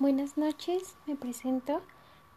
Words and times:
Buenas 0.00 0.38
noches, 0.38 0.94
me 1.06 1.14
presento. 1.14 1.82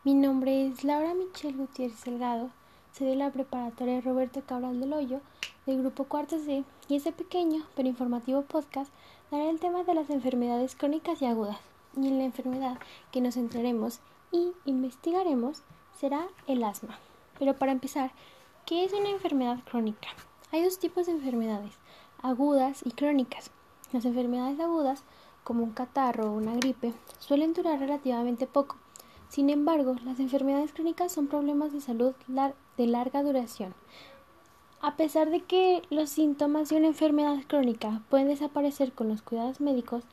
Mi 0.04 0.15
nombre 0.15 0.67
es 0.67 0.83
Laura 0.83 1.13
Michelle 1.13 1.55
Gutiérrez 1.58 2.04
Delgado. 2.04 2.50
Soy 2.92 3.08
de 3.08 3.16
la 3.16 3.32
preparatoria 3.32 4.01
Roberto 4.01 4.41
Cabral 4.46 4.82
del 4.82 4.91
Hoyo, 4.91 5.21
del 5.65 5.79
grupo 5.79 6.04
Cuarto 6.04 6.38
C, 6.39 6.65
y 6.89 6.96
este 6.97 7.13
pequeño 7.13 7.63
pero 7.73 7.88
informativo 7.88 8.41
podcast 8.41 8.91
dará 9.31 9.49
el 9.49 9.62
tema 9.62 9.86
de 9.86 9.94
las 9.94 10.10
enfermedades 10.10 10.76
crónicas 10.76 11.21
y 11.21 11.26
agudas. 11.26 11.57
Y 11.96 12.10
en 12.10 12.18
la 12.18 12.26
enfermedad 12.26 12.80
que 13.13 13.21
nos 13.21 13.36
centraremos 13.36 14.02
y 14.34 14.52
investigaremos 14.66 15.64
será 15.98 16.27
el 16.48 16.66
asma. 16.66 17.00
Pero 17.39 17.57
para 17.57 17.71
empezar, 17.71 18.11
¿qué 18.66 18.84
es 18.84 18.91
una 18.91 19.09
enfermedad 19.09 19.59
crónica? 19.64 20.09
Hay 20.52 20.66
dos 20.66 20.80
tipos 20.80 21.05
de 21.05 21.14
enfermedades, 21.14 21.75
agudas 22.21 22.82
y 22.84 22.91
crónicas. 22.91 23.52
Las 23.93 24.04
enfermedades 24.04 24.59
agudas 24.59 25.05
como 25.44 25.64
un 25.64 25.71
catarro 25.71 26.32
o 26.32 26.36
una 26.36 26.55
gripe, 26.55 26.94
suelen 27.20 27.54
durar 27.54 27.80
relativamente 27.80 28.48
poco. 28.48 28.77
Sin 29.30 29.50
embargo, 29.50 29.95
las 30.05 30.20
enfermedades 30.20 30.73
crónicas 30.73 31.12
son 31.12 31.27
problemas 31.27 31.73
de 31.73 31.81
salud 31.81 32.13
de 32.77 32.88
larga 32.88 33.23
duración. 33.23 33.73
A 34.81 34.98
pesar 34.98 35.30
de 35.30 35.40
que 35.40 35.81
los 35.90 36.09
síntomas 36.09 36.70
de 36.70 36.76
una 36.76 36.88
enfermedad 36.88 37.38
crónica 37.48 38.02
pueden 38.09 38.27
desaparecer 38.27 38.91
con 38.91 39.08
los 39.08 39.22
cuidados 39.22 39.62
médicos, 39.62 40.03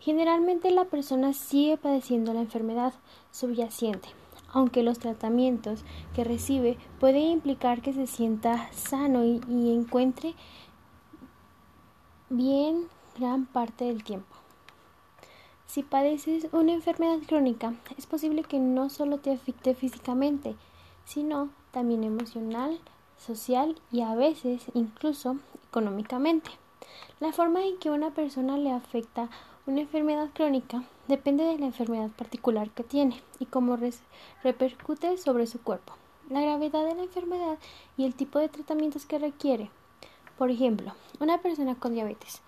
generalmente 0.00 0.70
la 0.72 0.84
persona 0.84 1.32
sigue 1.32 1.76
padeciendo 1.76 2.34
la 2.34 2.40
enfermedad 2.40 2.92
subyacente, 3.30 4.08
aunque 4.52 4.82
los 4.82 4.98
tratamientos 4.98 5.84
que 6.14 6.24
recibe 6.24 6.76
pueden 6.98 7.22
implicar 7.22 7.82
que 7.82 7.92
se 7.92 8.06
sienta 8.06 8.68
sano 8.72 9.24
y, 9.24 9.40
encuentre 9.72 10.34
bien 12.28 12.88
gran 13.18 13.46
parte 13.46 13.84
del 13.84 14.02
tiempo. 14.02 14.34
Si 15.66 15.82
padeces 15.82 16.46
una 16.52 16.72
enfermedad 16.72 17.18
crónica, 17.26 17.74
es 17.98 18.06
posible 18.06 18.44
que 18.44 18.58
no 18.58 18.88
solo 18.88 19.18
te 19.18 19.32
afecte 19.32 19.74
físicamente, 19.74 20.54
sino 21.04 21.50
también 21.72 22.04
emocional, 22.04 22.78
social 23.18 23.76
y 23.90 24.02
a 24.02 24.14
veces 24.14 24.66
incluso 24.74 25.36
económicamente. 25.68 26.50
La 27.20 27.32
forma 27.32 27.64
en 27.64 27.78
que 27.78 27.90
una 27.90 28.10
persona 28.12 28.56
le 28.56 28.70
afecta 28.70 29.28
una 29.66 29.80
enfermedad 29.80 30.30
crónica 30.32 30.84
depende 31.08 31.44
de 31.44 31.58
la 31.58 31.66
enfermedad 31.66 32.10
particular 32.10 32.70
que 32.70 32.84
tiene 32.84 33.20
y 33.40 33.46
cómo 33.46 33.76
repercute 34.44 35.18
sobre 35.18 35.46
su 35.46 35.60
cuerpo, 35.60 35.94
la 36.30 36.40
gravedad 36.40 36.84
de 36.84 36.94
la 36.94 37.02
enfermedad 37.02 37.58
y 37.96 38.04
el 38.04 38.14
tipo 38.14 38.38
de 38.38 38.48
tratamientos 38.48 39.04
que 39.04 39.18
requiere. 39.18 39.70
Por 40.38 40.50
ejemplo, 40.50 40.94
una 41.18 41.42
persona 41.42 41.74
con 41.74 41.94
diabetes 41.94 42.40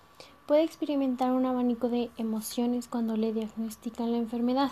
puede 0.49 0.63
experimentar 0.63 1.31
un 1.33 1.45
abanico 1.45 1.91
de 1.91 2.11
emociones 2.17 2.89
cuando 2.89 3.19
le 3.19 3.35
diagnostican 3.35 4.13
la 4.13 4.17
enfermedad. 4.17 4.71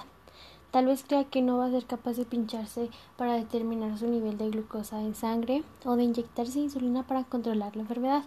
Tal 0.71 0.87
vez 0.87 1.05
crea 1.07 1.25
que 1.25 1.43
no 1.43 1.59
va 1.59 1.67
a 1.67 1.71
ser 1.71 1.85
capaz 1.85 2.15
de 2.15 2.25
pincharse 2.25 2.89
para 3.19 3.35
determinar 3.35 3.99
su 3.99 4.07
nivel 4.07 4.39
de 4.39 4.49
glucosa 4.49 5.03
en 5.03 5.15
sangre 5.15 5.65
o 5.85 5.97
de 5.97 6.05
inyectarse 6.05 6.61
insulina 6.61 7.07
para 7.07 7.25
controlar 7.25 7.77
la 7.77 7.83
enfermedad. 7.83 8.25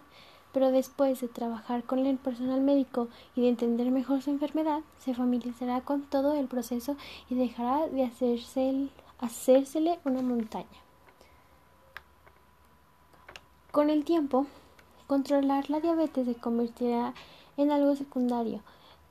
Pero 0.53 0.71
después 0.71 1.21
de 1.21 1.27
trabajar 1.27 1.83
con 1.83 2.05
el 2.05 2.17
personal 2.17 2.61
médico 2.61 3.07
y 3.35 3.41
de 3.41 3.49
entender 3.49 3.89
mejor 3.89 4.21
su 4.21 4.29
enfermedad, 4.29 4.81
se 4.99 5.15
familiarizará 5.15 5.81
con 5.81 6.03
todo 6.03 6.35
el 6.35 6.47
proceso 6.47 6.97
y 7.31 7.35
dejará 7.35 7.87
de 7.87 8.03
hacerse, 8.03 8.89
hacérsele 9.19 9.97
una 10.05 10.21
montaña. 10.21 10.67
Con 13.71 13.89
el 13.89 14.05
tiempo, 14.05 14.45
controlar 15.07 15.71
la 15.71 15.79
diabetes 15.79 16.27
se 16.27 16.35
convertirá 16.35 17.07
en 17.07 17.38
algo 17.67 17.95
secundario 17.95 18.61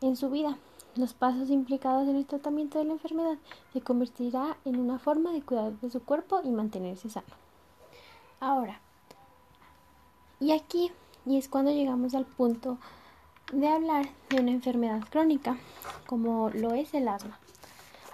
en 0.00 0.16
su 0.16 0.30
vida. 0.30 0.58
Los 0.96 1.12
pasos 1.12 1.50
implicados 1.50 2.08
en 2.08 2.16
el 2.16 2.27
tratamiento 2.27 2.78
de 2.78 2.86
la 2.86 2.92
enfermedad 2.92 3.36
se 3.72 3.80
convertirá 3.80 4.56
en 4.64 4.80
una 4.80 4.98
forma 4.98 5.32
de 5.32 5.42
cuidar 5.42 5.72
de 5.80 5.91
su 5.91 6.02
cuerpo 6.02 6.41
y 6.42 6.48
mantenerse 6.48 7.10
sano. 7.10 7.26
Ahora, 8.41 8.80
y 10.41 10.53
aquí, 10.53 10.91
y 11.26 11.36
es 11.36 11.48
cuando 11.48 11.70
llegamos 11.70 12.14
al 12.14 12.25
punto 12.25 12.78
de 13.53 13.69
hablar 13.69 14.09
de 14.31 14.41
una 14.41 14.50
enfermedad 14.50 15.03
crónica, 15.10 15.56
como 16.06 16.50
lo 16.50 16.75
es 16.75 16.94
el 16.94 17.09
asma. 17.09 17.38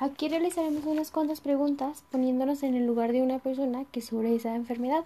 Aquí 0.01 0.29
realizaremos 0.29 0.85
unas 0.85 1.11
cuantas 1.11 1.41
preguntas 1.41 2.05
poniéndonos 2.11 2.63
en 2.63 2.75
el 2.75 2.87
lugar 2.87 3.13
de 3.13 3.23
una 3.23 3.39
persona 3.39 3.85
que 3.85 4.01
sufre 4.01 4.35
esa 4.35 4.55
enfermedad. 4.55 5.05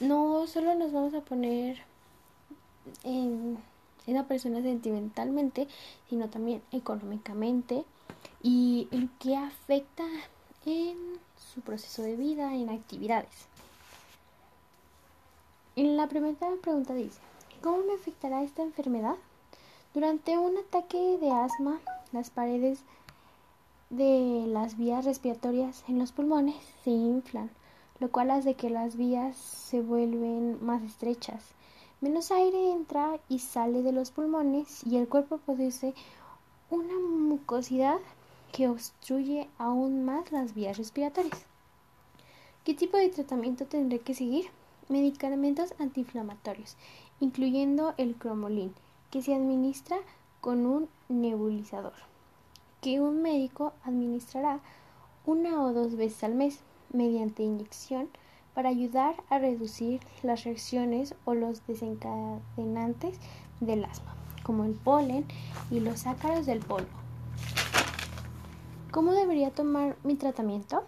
No 0.00 0.46
solo 0.46 0.74
nos 0.74 0.92
vamos 0.92 1.14
a 1.14 1.20
poner 1.20 1.82
en 3.04 3.58
esa 4.06 4.24
persona 4.24 4.62
sentimentalmente, 4.62 5.68
sino 6.08 6.28
también 6.28 6.62
económicamente 6.72 7.84
y 8.42 8.88
en 8.90 9.10
qué 9.18 9.36
afecta 9.36 10.04
en 10.66 10.96
su 11.36 11.60
proceso 11.60 12.02
de 12.02 12.16
vida, 12.16 12.54
en 12.54 12.70
actividades. 12.70 13.46
En 15.76 15.96
la 15.96 16.06
primera 16.08 16.36
pregunta 16.60 16.94
dice, 16.94 17.20
¿cómo 17.62 17.78
me 17.84 17.94
afectará 17.94 18.42
esta 18.42 18.62
enfermedad? 18.62 19.16
Durante 19.94 20.38
un 20.38 20.56
ataque 20.58 21.18
de 21.18 21.30
asma, 21.30 21.80
las 22.12 22.30
paredes 22.30 22.80
de 23.90 24.44
las 24.46 24.76
vías 24.76 25.04
respiratorias 25.04 25.84
en 25.88 25.98
los 25.98 26.12
pulmones 26.12 26.56
se 26.84 26.90
inflan, 26.90 27.50
lo 28.00 28.10
cual 28.10 28.30
hace 28.30 28.54
que 28.54 28.70
las 28.70 28.96
vías 28.96 29.36
se 29.36 29.80
vuelven 29.80 30.64
más 30.64 30.82
estrechas 30.82 31.42
Menos 32.02 32.32
aire 32.32 32.72
entra 32.72 33.20
y 33.28 33.38
sale 33.38 33.80
de 33.82 33.92
los 33.92 34.10
pulmones 34.10 34.84
y 34.84 34.96
el 34.96 35.06
cuerpo 35.06 35.38
produce 35.38 35.94
una 36.68 36.98
mucosidad 36.98 38.00
que 38.50 38.68
obstruye 38.68 39.48
aún 39.56 40.04
más 40.04 40.32
las 40.32 40.52
vías 40.52 40.78
respiratorias. 40.78 41.44
¿Qué 42.64 42.74
tipo 42.74 42.96
de 42.96 43.08
tratamiento 43.08 43.66
tendré 43.66 44.00
que 44.00 44.14
seguir? 44.14 44.46
Medicamentos 44.88 45.74
antiinflamatorios, 45.78 46.76
incluyendo 47.20 47.94
el 47.98 48.16
cromolín, 48.16 48.74
que 49.12 49.22
se 49.22 49.32
administra 49.32 49.98
con 50.40 50.66
un 50.66 50.88
nebulizador, 51.08 51.94
que 52.80 53.00
un 53.00 53.22
médico 53.22 53.74
administrará 53.84 54.58
una 55.24 55.62
o 55.62 55.72
dos 55.72 55.94
veces 55.94 56.24
al 56.24 56.34
mes 56.34 56.58
mediante 56.92 57.44
inyección 57.44 58.08
para 58.54 58.68
ayudar 58.68 59.14
a 59.30 59.38
reducir 59.38 60.00
las 60.22 60.44
reacciones 60.44 61.14
o 61.24 61.32
los 61.34 61.66
desencadenantes 61.66 63.18
del 63.60 63.84
asma, 63.84 64.14
como 64.42 64.64
el 64.64 64.72
polen 64.72 65.24
y 65.70 65.80
los 65.80 66.06
ácaros 66.06 66.44
del 66.46 66.60
polvo. 66.60 66.88
¿Cómo 68.90 69.12
debería 69.12 69.50
tomar 69.50 69.96
mi 70.04 70.16
tratamiento? 70.16 70.82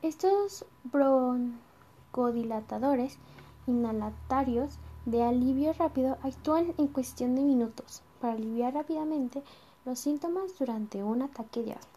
Estos 0.00 0.64
broncodilatadores 0.84 3.18
inhalatarios 3.66 4.78
de 5.06 5.22
alivio 5.22 5.72
rápido 5.74 6.18
actúan 6.22 6.74
en 6.78 6.88
cuestión 6.88 7.34
de 7.34 7.42
minutos 7.42 8.02
para 8.20 8.34
aliviar 8.34 8.74
rápidamente 8.74 9.42
los 9.84 9.98
síntomas 9.98 10.58
durante 10.58 11.02
un 11.02 11.22
ataque 11.22 11.62
de 11.62 11.72
asma. 11.72 11.93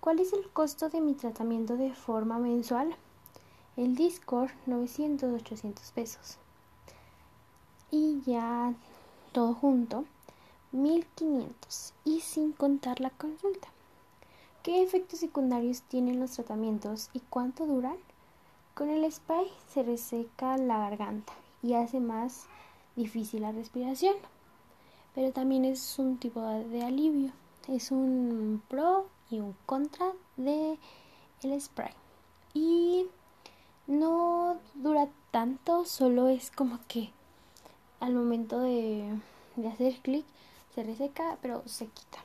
¿Cuál 0.00 0.18
es 0.18 0.32
el 0.32 0.48
costo 0.48 0.88
de 0.88 1.02
mi 1.02 1.12
tratamiento 1.12 1.76
de 1.76 1.92
forma 1.92 2.38
mensual? 2.38 2.96
El 3.76 3.96
Discord 3.96 4.50
900-800 4.66 5.92
pesos. 5.92 6.38
Y 7.90 8.22
ya 8.22 8.72
todo 9.32 9.52
junto 9.52 10.06
1500 10.72 11.92
y 12.06 12.20
sin 12.20 12.52
contar 12.52 12.98
la 13.00 13.10
consulta. 13.10 13.68
¿Qué 14.62 14.82
efectos 14.82 15.20
secundarios 15.20 15.82
tienen 15.82 16.18
los 16.18 16.30
tratamientos 16.30 17.10
y 17.12 17.20
cuánto 17.20 17.66
duran? 17.66 17.96
Con 18.74 18.88
el 18.88 19.10
spray 19.12 19.52
se 19.68 19.82
reseca 19.82 20.56
la 20.56 20.78
garganta 20.78 21.34
y 21.62 21.74
hace 21.74 22.00
más 22.00 22.46
difícil 22.96 23.42
la 23.42 23.52
respiración. 23.52 24.14
Pero 25.14 25.30
también 25.32 25.66
es 25.66 25.98
un 25.98 26.16
tipo 26.16 26.40
de 26.40 26.84
alivio. 26.84 27.32
Es 27.68 27.90
un 27.90 28.62
pro 28.66 29.06
y 29.30 29.40
un 29.40 29.54
contra 29.66 30.12
de 30.36 30.78
el 31.42 31.60
spray. 31.60 31.92
Y 32.54 33.06
no 33.86 34.58
dura 34.74 35.08
tanto, 35.30 35.84
solo 35.84 36.28
es 36.28 36.50
como 36.50 36.78
que 36.88 37.10
al 38.00 38.14
momento 38.14 38.60
de, 38.60 39.14
de 39.56 39.68
hacer 39.68 39.94
clic 40.00 40.24
se 40.74 40.82
reseca, 40.82 41.38
pero 41.42 41.62
se 41.66 41.86
quita. 41.86 42.18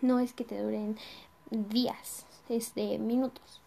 No 0.00 0.20
es 0.20 0.32
que 0.32 0.44
te 0.44 0.62
duren 0.62 0.96
días, 1.50 2.26
es 2.48 2.74
de 2.74 2.98
minutos. 2.98 3.60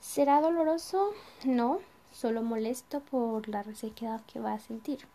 ¿Será 0.00 0.40
doloroso? 0.40 1.12
No, 1.44 1.78
solo 2.12 2.42
molesto 2.42 3.00
por 3.00 3.48
la 3.48 3.62
resequedad 3.62 4.20
que 4.26 4.40
va 4.40 4.54
a 4.54 4.58
sentir. 4.58 5.06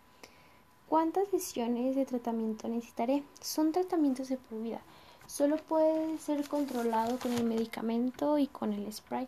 ¿Cuántas 0.88 1.28
sesiones 1.28 1.96
de 1.96 2.06
tratamiento 2.06 2.70
necesitaré? 2.70 3.24
Son 3.42 3.74
tratamientos 3.74 4.30
de 4.30 4.38
por 4.38 4.62
vida. 4.62 4.82
Solo 5.28 5.58
puede 5.58 6.18
ser 6.20 6.48
controlado 6.48 7.20
con 7.20 7.34
el 7.34 7.44
medicamento 7.44 8.38
y 8.38 8.48
con 8.48 8.72
el 8.72 8.92
spray 8.92 9.28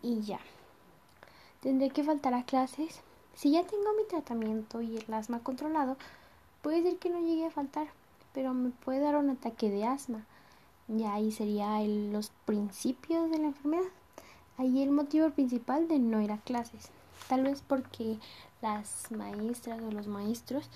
y 0.00 0.20
ya. 0.20 0.38
Tendré 1.60 1.90
que 1.90 2.04
faltar 2.04 2.32
a 2.32 2.44
clases. 2.44 3.00
Si 3.34 3.50
ya 3.50 3.64
tengo 3.64 3.92
mi 3.96 4.04
tratamiento 4.04 4.80
y 4.80 4.96
el 4.96 5.12
asma 5.12 5.40
controlado, 5.40 5.96
puede 6.62 6.82
ser 6.82 6.96
que 6.98 7.10
no 7.10 7.20
llegue 7.20 7.46
a 7.46 7.50
faltar, 7.50 7.88
pero 8.32 8.54
me 8.54 8.70
puede 8.70 9.00
dar 9.00 9.16
un 9.16 9.30
ataque 9.30 9.68
de 9.68 9.84
asma. 9.84 10.24
Y 10.88 11.02
ahí 11.02 11.32
sería 11.32 11.80
los 11.82 12.30
principios 12.44 13.28
de 13.28 13.38
la 13.38 13.46
enfermedad. 13.46 13.90
Ahí 14.58 14.80
el 14.80 14.90
motivo 14.90 15.30
principal 15.30 15.88
de 15.88 15.98
no 15.98 16.22
ir 16.22 16.30
a 16.30 16.38
clases. 16.38 16.90
Tal 17.28 17.42
vez 17.42 17.62
porque 17.66 18.18
las 18.62 19.10
maestras 19.10 19.82
o 19.82 19.90
los 19.90 20.06
maestros 20.06 20.70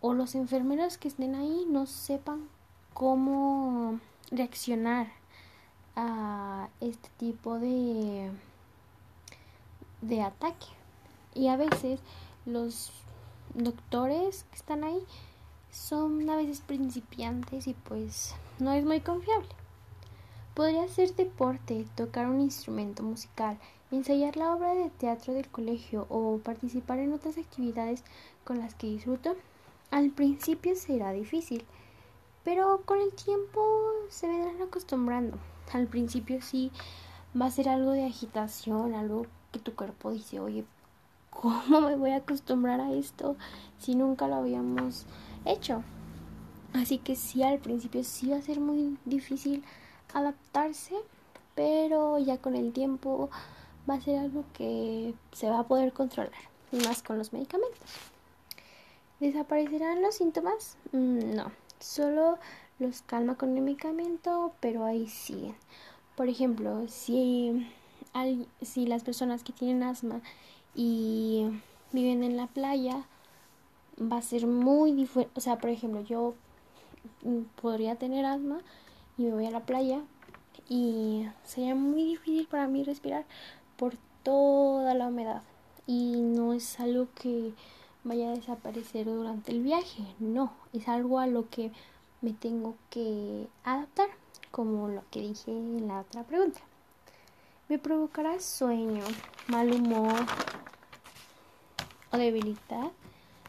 o 0.00 0.14
los 0.14 0.34
enfermeros 0.34 0.96
que 0.96 1.08
estén 1.08 1.34
ahí 1.34 1.66
no 1.68 1.84
sepan 1.84 2.48
cómo 3.00 3.98
reaccionar 4.30 5.06
a 5.96 6.68
este 6.82 7.08
tipo 7.16 7.58
de, 7.58 8.30
de 10.02 10.20
ataque. 10.20 10.66
Y 11.34 11.48
a 11.48 11.56
veces 11.56 12.00
los 12.44 12.92
doctores 13.54 14.44
que 14.50 14.56
están 14.56 14.84
ahí 14.84 15.02
son 15.72 16.28
a 16.28 16.36
veces 16.36 16.60
principiantes 16.60 17.68
y 17.68 17.72
pues 17.72 18.34
no 18.58 18.74
es 18.74 18.84
muy 18.84 19.00
confiable. 19.00 19.48
Podría 20.52 20.86
ser 20.86 21.14
deporte, 21.14 21.86
tocar 21.94 22.26
un 22.26 22.42
instrumento 22.42 23.02
musical, 23.02 23.58
ensayar 23.90 24.36
la 24.36 24.54
obra 24.54 24.74
de 24.74 24.90
teatro 24.90 25.32
del 25.32 25.48
colegio 25.48 26.06
o 26.10 26.38
participar 26.44 26.98
en 26.98 27.14
otras 27.14 27.38
actividades 27.38 28.04
con 28.44 28.58
las 28.58 28.74
que 28.74 28.88
disfruto. 28.88 29.36
Al 29.90 30.10
principio 30.10 30.76
será 30.76 31.12
difícil, 31.12 31.64
pero 32.44 32.82
con 32.84 33.00
el 33.00 33.12
tiempo 33.12 33.60
se 34.08 34.28
vendrán 34.28 34.62
acostumbrando. 34.62 35.38
Al 35.72 35.86
principio 35.86 36.40
sí 36.42 36.72
va 37.40 37.46
a 37.46 37.50
ser 37.50 37.68
algo 37.68 37.92
de 37.92 38.06
agitación, 38.06 38.94
algo 38.94 39.26
que 39.52 39.58
tu 39.58 39.74
cuerpo 39.74 40.10
dice, 40.10 40.40
oye, 40.40 40.64
¿cómo 41.30 41.80
me 41.80 41.96
voy 41.96 42.10
a 42.10 42.16
acostumbrar 42.16 42.80
a 42.80 42.92
esto 42.92 43.36
si 43.78 43.94
nunca 43.94 44.28
lo 44.28 44.36
habíamos 44.36 45.06
hecho? 45.44 45.82
Así 46.74 46.98
que 46.98 47.16
sí, 47.16 47.42
al 47.42 47.58
principio 47.58 48.04
sí 48.04 48.30
va 48.30 48.36
a 48.36 48.42
ser 48.42 48.60
muy 48.60 48.96
difícil 49.04 49.64
adaptarse, 50.14 50.94
pero 51.54 52.18
ya 52.18 52.38
con 52.38 52.54
el 52.54 52.72
tiempo 52.72 53.28
va 53.88 53.94
a 53.94 54.00
ser 54.00 54.18
algo 54.18 54.44
que 54.54 55.14
se 55.32 55.48
va 55.50 55.60
a 55.60 55.66
poder 55.66 55.92
controlar, 55.92 56.32
más 56.86 57.02
con 57.02 57.18
los 57.18 57.32
medicamentos. 57.32 57.90
¿Desaparecerán 59.18 60.00
los 60.00 60.14
síntomas? 60.14 60.78
Mm, 60.92 61.34
no, 61.34 61.50
solo 61.80 62.38
los 62.78 63.02
calma 63.02 63.36
con 63.36 63.56
el 63.56 63.62
medicamento, 63.62 64.52
pero 64.60 64.84
ahí 64.84 65.06
siguen. 65.08 65.56
Por 66.16 66.28
ejemplo, 66.28 66.86
si, 66.88 67.66
si 68.62 68.86
las 68.86 69.02
personas 69.02 69.42
que 69.42 69.52
tienen 69.52 69.82
asma 69.82 70.20
y 70.74 71.48
viven 71.92 72.22
en 72.22 72.36
la 72.36 72.46
playa, 72.46 73.04
va 74.00 74.18
a 74.18 74.22
ser 74.22 74.46
muy 74.46 74.92
diferente. 74.92 75.32
O 75.36 75.40
sea, 75.40 75.58
por 75.58 75.70
ejemplo, 75.70 76.00
yo 76.02 76.34
podría 77.60 77.96
tener 77.96 78.24
asma 78.24 78.60
y 79.18 79.24
me 79.24 79.32
voy 79.32 79.46
a 79.46 79.50
la 79.50 79.60
playa 79.60 80.00
y 80.68 81.26
sería 81.44 81.74
muy 81.74 82.04
difícil 82.04 82.46
para 82.46 82.66
mí 82.68 82.84
respirar 82.84 83.24
por 83.76 83.94
toda 84.22 84.94
la 84.94 85.08
humedad 85.08 85.42
y 85.86 86.20
no 86.20 86.52
es 86.52 86.78
algo 86.78 87.08
que 87.14 87.52
vaya 88.04 88.30
a 88.30 88.34
desaparecer 88.36 89.06
durante 89.06 89.52
el 89.52 89.62
viaje, 89.62 90.02
no, 90.18 90.52
es 90.72 90.88
algo 90.88 91.18
a 91.18 91.26
lo 91.26 91.48
que 91.48 91.72
me 92.20 92.32
tengo 92.32 92.74
que 92.90 93.46
adaptar, 93.64 94.08
como 94.50 94.88
lo 94.88 95.02
que 95.10 95.20
dije 95.20 95.50
en 95.50 95.88
la 95.88 96.00
otra 96.00 96.24
pregunta. 96.24 96.60
Me 97.68 97.78
provocará 97.78 98.40
sueño, 98.40 99.04
mal 99.46 99.72
humor 99.72 100.26
o 102.12 102.16
debilidad. 102.16 102.90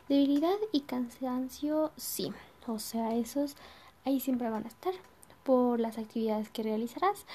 Debilidad 0.07 0.57
y 0.71 0.81
cansancio, 0.81 1.91
sí. 1.97 2.31
O 2.67 2.77
sea, 2.79 3.15
esos 3.15 3.55
ahí 4.05 4.19
siempre 4.19 4.49
van 4.49 4.65
a 4.65 4.67
estar 4.67 4.93
por 5.43 5.79
las 5.79 5.97
actividades 5.97 6.49
que 6.49 6.63
realizarás. 6.63 7.25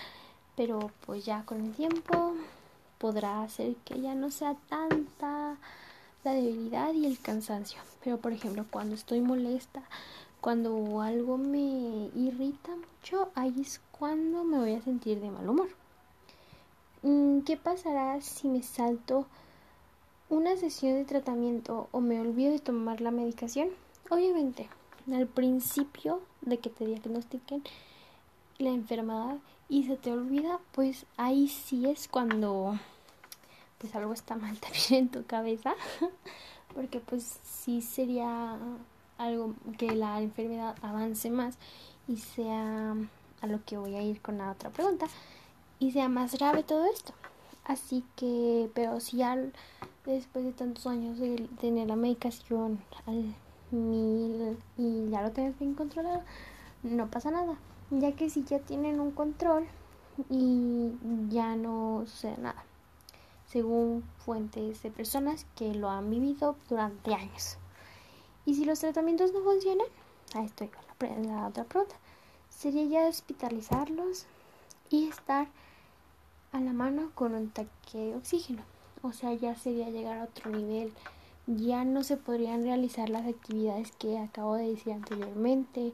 Pero 0.54 0.90
pues 1.04 1.24
ya 1.24 1.44
con 1.44 1.60
el 1.60 1.72
tiempo 1.74 2.34
podrá 2.98 3.42
hacer 3.42 3.76
que 3.84 4.00
ya 4.00 4.14
no 4.14 4.30
sea 4.30 4.54
tanta 4.68 5.56
la 6.26 6.34
debilidad 6.34 6.92
y 6.92 7.06
el 7.06 7.20
cansancio. 7.20 7.78
Pero 8.02 8.18
por 8.18 8.32
ejemplo, 8.32 8.66
cuando 8.68 8.96
estoy 8.96 9.20
molesta, 9.20 9.82
cuando 10.40 11.00
algo 11.00 11.38
me 11.38 12.10
irrita 12.16 12.72
mucho, 12.74 13.30
ahí 13.36 13.54
es 13.60 13.80
cuando 13.92 14.42
me 14.42 14.58
voy 14.58 14.74
a 14.74 14.82
sentir 14.82 15.20
de 15.20 15.30
mal 15.30 15.48
humor. 15.48 15.68
Mm, 17.02 17.42
¿Qué 17.42 17.56
pasará 17.56 18.20
si 18.20 18.48
me 18.48 18.64
salto 18.64 19.26
una 20.28 20.56
sesión 20.56 20.94
de 20.94 21.04
tratamiento 21.04 21.88
o 21.92 22.00
me 22.00 22.20
olvido 22.20 22.50
de 22.50 22.58
tomar 22.58 23.00
la 23.00 23.12
medicación? 23.12 23.68
Obviamente, 24.10 24.68
al 25.12 25.28
principio 25.28 26.20
de 26.40 26.58
que 26.58 26.70
te 26.70 26.86
diagnostiquen 26.86 27.62
la 28.58 28.70
enfermedad 28.70 29.36
y 29.68 29.84
se 29.84 29.96
te 29.96 30.10
olvida, 30.10 30.58
pues 30.72 31.06
ahí 31.16 31.46
sí 31.46 31.88
es 31.88 32.08
cuando 32.08 32.80
pues 33.86 33.94
algo 33.94 34.12
está 34.12 34.34
mal 34.34 34.58
también 34.60 35.04
en 35.04 35.08
tu 35.08 35.24
cabeza, 35.24 35.74
porque 36.74 36.98
pues 36.98 37.38
sí 37.44 37.82
sería 37.82 38.58
algo 39.16 39.54
que 39.78 39.94
la 39.94 40.20
enfermedad 40.20 40.74
avance 40.82 41.30
más 41.30 41.56
y 42.08 42.16
sea 42.16 42.96
a 43.40 43.46
lo 43.46 43.64
que 43.64 43.76
voy 43.76 43.94
a 43.94 44.02
ir 44.02 44.20
con 44.20 44.38
la 44.38 44.50
otra 44.50 44.70
pregunta 44.70 45.06
y 45.78 45.92
sea 45.92 46.08
más 46.08 46.34
grave 46.34 46.64
todo 46.64 46.84
esto. 46.86 47.12
Así 47.64 48.04
que, 48.16 48.70
pero 48.74 48.98
si 49.00 49.18
ya 49.18 49.36
después 50.04 50.44
de 50.44 50.52
tantos 50.52 50.86
años 50.86 51.18
de 51.18 51.48
tener 51.60 51.86
la 51.86 51.96
medicación 51.96 52.80
al 53.06 53.34
mil 53.70 54.56
y 54.76 55.10
ya 55.10 55.22
lo 55.22 55.30
tienes 55.30 55.56
bien 55.58 55.74
controlado, 55.74 56.22
no 56.82 57.08
pasa 57.08 57.30
nada. 57.30 57.56
Ya 57.90 58.12
que 58.12 58.30
si 58.30 58.42
ya 58.44 58.58
tienen 58.58 58.98
un 58.98 59.12
control 59.12 59.66
y 60.28 60.92
ya 61.28 61.54
no 61.54 62.04
sucede 62.06 62.36
nada. 62.38 62.65
Según 63.46 64.04
fuentes 64.18 64.82
de 64.82 64.90
personas 64.90 65.46
que 65.54 65.74
lo 65.74 65.90
han 65.90 66.10
vivido 66.10 66.56
durante 66.68 67.14
años. 67.14 67.58
Y 68.44 68.54
si 68.54 68.64
los 68.64 68.80
tratamientos 68.80 69.32
no 69.32 69.42
funcionan, 69.42 69.86
ahí 70.34 70.46
estoy 70.46 70.68
con 70.68 71.26
la, 71.26 71.46
otra 71.48 71.64
pregunta, 71.64 71.96
sería 72.48 72.84
ya 72.84 73.08
hospitalizarlos 73.08 74.26
y 74.88 75.08
estar 75.08 75.48
a 76.52 76.60
la 76.60 76.72
mano 76.72 77.10
con 77.14 77.34
un 77.34 77.50
tanque 77.50 77.98
de 77.98 78.16
oxígeno. 78.16 78.62
O 79.02 79.12
sea, 79.12 79.34
ya 79.34 79.54
sería 79.56 79.90
llegar 79.90 80.18
a 80.18 80.24
otro 80.24 80.50
nivel. 80.50 80.92
Ya 81.46 81.84
no 81.84 82.02
se 82.02 82.16
podrían 82.16 82.62
realizar 82.62 83.08
las 83.08 83.26
actividades 83.26 83.92
que 83.92 84.18
acabo 84.18 84.54
de 84.54 84.70
decir 84.70 84.92
anteriormente. 84.92 85.92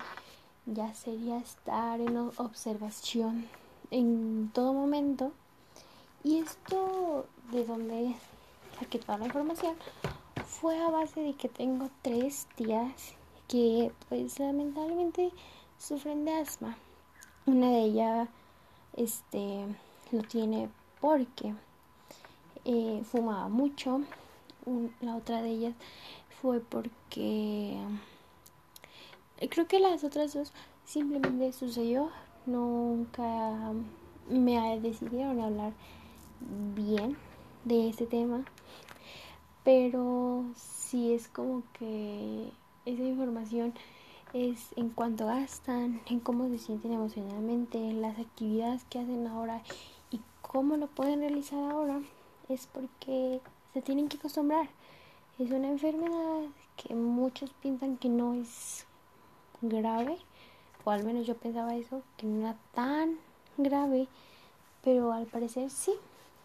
Ya 0.66 0.94
sería 0.94 1.38
estar 1.38 2.00
en 2.00 2.16
observación 2.16 3.46
en 3.90 4.50
todo 4.54 4.72
momento. 4.72 5.32
Y 6.24 6.38
esto 6.38 7.26
de 7.50 7.64
donde 7.64 8.14
saqué 8.78 8.98
toda 8.98 9.18
la 9.18 9.26
información 9.26 9.74
fue 10.46 10.78
a 10.78 10.88
base 10.88 11.20
de 11.20 11.34
que 11.34 11.48
tengo 11.48 11.90
tres 12.02 12.46
tías 12.54 13.14
que 13.48 13.92
pues 14.08 14.38
lamentablemente 14.38 15.32
sufren 15.78 16.24
de 16.24 16.34
asma. 16.34 16.76
Una 17.46 17.70
de 17.70 17.82
ellas 17.82 18.28
este 18.96 19.66
lo 20.12 20.22
tiene 20.22 20.68
porque 21.00 21.54
eh, 22.64 23.02
fumaba 23.10 23.48
mucho. 23.48 24.02
la 25.00 25.16
otra 25.16 25.42
de 25.42 25.50
ellas 25.50 25.74
fue 26.40 26.60
porque 26.60 27.76
creo 29.50 29.66
que 29.66 29.80
las 29.80 30.04
otras 30.04 30.34
dos 30.34 30.52
simplemente 30.84 31.52
sucedió. 31.52 32.10
Nunca 32.46 33.72
me 34.28 34.80
decidieron 34.80 35.40
hablar 35.40 35.72
bien 36.74 37.16
de 37.64 37.88
este 37.88 38.06
tema 38.06 38.44
pero 39.64 40.44
sí 40.56 41.12
es 41.12 41.28
como 41.28 41.62
que 41.72 42.50
esa 42.84 43.02
información 43.02 43.72
es 44.32 44.72
en 44.76 44.88
cuanto 44.88 45.26
gastan, 45.26 46.00
en 46.06 46.20
cómo 46.20 46.48
se 46.48 46.58
sienten 46.58 46.92
emocionalmente, 46.92 47.78
en 47.78 48.02
las 48.02 48.18
actividades 48.18 48.84
que 48.84 48.98
hacen 48.98 49.26
ahora 49.26 49.62
y 50.10 50.20
cómo 50.40 50.76
lo 50.76 50.88
pueden 50.88 51.20
realizar 51.20 51.58
ahora, 51.70 52.00
es 52.48 52.66
porque 52.66 53.40
se 53.72 53.82
tienen 53.82 54.08
que 54.08 54.16
acostumbrar. 54.16 54.68
Es 55.38 55.50
una 55.50 55.68
enfermedad 55.68 56.42
que 56.76 56.94
muchos 56.94 57.50
piensan 57.62 57.96
que 57.96 58.08
no 58.08 58.34
es 58.34 58.86
grave, 59.60 60.18
o 60.84 60.90
al 60.90 61.04
menos 61.04 61.26
yo 61.26 61.36
pensaba 61.36 61.76
eso, 61.76 62.02
que 62.16 62.26
no 62.26 62.40
era 62.40 62.56
tan 62.74 63.18
grave, 63.58 64.08
pero 64.82 65.12
al 65.12 65.26
parecer 65.26 65.70
sí 65.70 65.92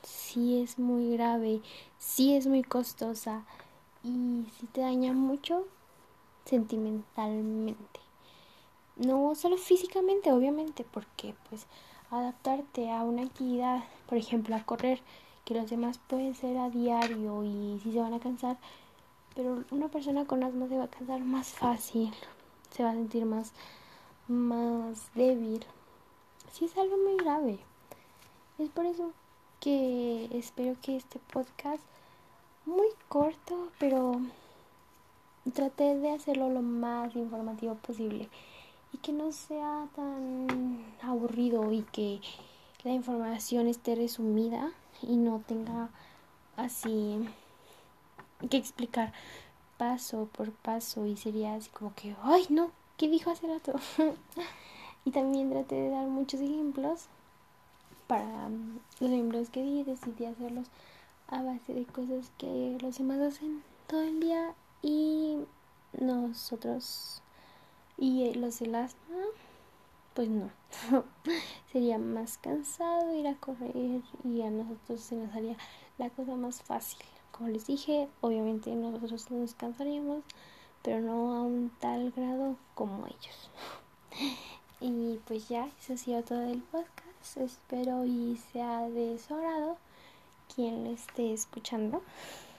sí 0.03 0.61
es 0.61 0.79
muy 0.79 1.11
grave, 1.13 1.61
sí 1.99 2.35
es 2.35 2.47
muy 2.47 2.63
costosa 2.63 3.43
y 4.03 4.45
sí 4.59 4.67
te 4.71 4.81
daña 4.81 5.13
mucho 5.13 5.65
sentimentalmente. 6.45 7.99
No 8.95 9.35
solo 9.35 9.57
físicamente, 9.57 10.31
obviamente, 10.31 10.83
porque 10.83 11.35
pues 11.49 11.67
adaptarte 12.09 12.91
a 12.91 13.03
una 13.03 13.23
actividad, 13.23 13.83
por 14.07 14.17
ejemplo, 14.17 14.55
a 14.55 14.63
correr, 14.63 15.01
que 15.45 15.53
los 15.53 15.69
demás 15.69 15.99
pueden 16.07 16.35
ser 16.35 16.57
a 16.57 16.69
diario 16.69 17.43
y 17.43 17.79
sí 17.83 17.91
se 17.93 17.99
van 17.99 18.13
a 18.13 18.19
cansar, 18.19 18.57
pero 19.35 19.63
una 19.71 19.87
persona 19.87 20.25
con 20.25 20.43
asma 20.43 20.67
se 20.67 20.77
va 20.77 20.85
a 20.85 20.89
cansar 20.89 21.21
más 21.21 21.49
fácil 21.49 22.11
se 22.77 22.83
va 22.83 22.91
a 22.91 22.93
sentir 22.93 23.25
más, 23.25 23.51
más 24.27 25.09
débil. 25.15 25.65
Si 26.51 26.65
es 26.65 26.77
algo 26.77 26.97
muy 26.97 27.17
grave. 27.17 27.59
Es 28.57 28.69
por 28.69 28.85
eso 28.85 29.11
que 29.59 30.29
espero 30.31 30.75
que 30.81 30.95
este 30.95 31.19
podcast, 31.31 31.83
muy 32.65 32.87
corto, 33.09 33.69
pero 33.79 34.21
traté 35.53 35.95
de 35.95 36.11
hacerlo 36.11 36.49
lo 36.49 36.61
más 36.61 37.15
informativo 37.15 37.75
posible 37.75 38.29
y 38.93 38.97
que 38.97 39.13
no 39.13 39.31
sea 39.31 39.87
tan 39.95 40.83
aburrido 41.01 41.71
y 41.71 41.83
que 41.83 42.19
la 42.83 42.91
información 42.91 43.67
esté 43.67 43.95
resumida 43.95 44.71
y 45.01 45.15
no 45.15 45.41
tenga 45.47 45.89
así 46.55 47.27
que 48.49 48.57
explicar 48.57 49.13
paso 49.77 50.27
por 50.31 50.51
paso 50.51 51.05
y 51.05 51.17
sería 51.17 51.55
así 51.55 51.69
como 51.69 51.93
que, 51.95 52.15
ay 52.23 52.45
no, 52.49 52.71
¿qué 52.97 53.07
dijo 53.07 53.29
hace 53.29 53.47
rato? 53.47 53.73
y 55.05 55.11
también 55.11 55.49
traté 55.49 55.75
de 55.75 55.89
dar 55.89 56.07
muchos 56.07 56.41
ejemplos 56.41 57.07
para 58.07 58.49
los 58.49 59.11
ejemplos 59.11 59.49
que 59.49 59.61
di, 59.61 59.83
decidí 59.83 60.25
hacerlos 60.25 60.67
a 61.27 61.41
base 61.41 61.73
de 61.73 61.85
cosas 61.85 62.31
que 62.37 62.77
los 62.81 62.97
demás 62.97 63.19
hacen 63.19 63.63
todo 63.87 64.01
el 64.01 64.19
día 64.19 64.53
y 64.81 65.39
nosotros 65.99 67.21
y 67.97 68.33
los 68.35 68.59
del 68.59 68.75
asma 68.75 69.17
pues 70.13 70.29
no. 70.29 70.49
Sería 71.71 71.99
más 71.99 72.37
cansado 72.37 73.13
ir 73.13 73.27
a 73.27 73.35
correr 73.35 74.01
y 74.23 74.41
a 74.41 74.49
nosotros 74.49 75.01
se 75.01 75.15
nos 75.15 75.33
haría 75.35 75.55
la 75.97 76.09
cosa 76.09 76.35
más 76.35 76.61
fácil. 76.63 76.99
Como 77.31 77.49
les 77.49 77.67
dije 77.67 78.07
obviamente 78.21 78.73
nosotros 78.73 79.29
nos 79.29 79.53
cansaríamos 79.53 80.23
pero 80.81 81.01
no 81.01 81.35
a 81.35 81.41
un 81.41 81.71
tal 81.79 82.11
grado 82.11 82.55
como 82.73 83.05
ellos. 83.05 83.51
Y 84.79 85.19
pues 85.25 85.49
ya 85.49 85.67
eso 85.79 85.93
ha 85.93 85.97
sido 85.97 86.21
todo 86.21 86.43
el 86.43 86.61
podcast 86.61 87.06
espero 87.35 88.05
y 88.05 88.37
sea 88.51 88.89
de 88.89 89.19
su 89.19 89.35
quien 90.53 90.85
lo 90.85 90.91
esté 90.91 91.33
escuchando 91.33 92.01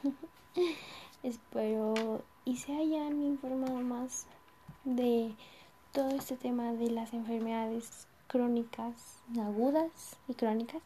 espero 1.23 2.23
y 2.45 2.57
se 2.57 2.73
hayan 2.77 3.23
informado 3.23 3.81
más 3.81 4.27
de 4.85 5.35
todo 5.93 6.11
este 6.11 6.37
tema 6.37 6.73
de 6.73 6.91
las 6.91 7.13
enfermedades 7.13 8.07
crónicas, 8.27 9.23
agudas 9.41 10.17
y 10.29 10.35
crónicas 10.35 10.83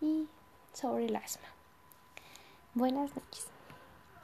y 0.00 0.26
sobre 0.72 1.06
el 1.06 1.16
asma. 1.16 1.48
Buenas 2.74 3.10
noches. 3.14 3.53